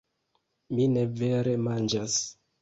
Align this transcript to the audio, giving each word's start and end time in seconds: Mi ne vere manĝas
Mi 0.77 0.87
ne 0.93 1.03
vere 1.19 1.53
manĝas 1.67 2.17